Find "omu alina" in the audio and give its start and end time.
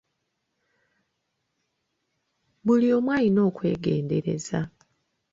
2.95-3.41